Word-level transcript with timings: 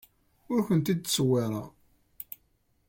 Ur 0.53 0.61
kent-id-ttṣewwireɣ. 0.67 1.67